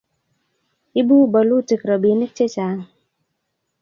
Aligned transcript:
ibuu 0.99 1.25
bolutik 1.31 1.81
robinik 1.89 2.31
chechamg 2.37 2.81